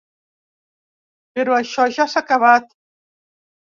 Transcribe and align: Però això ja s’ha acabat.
Però 1.39 1.57
això 1.57 1.87
ja 1.99 2.09
s’ha 2.15 2.25
acabat. 2.29 2.77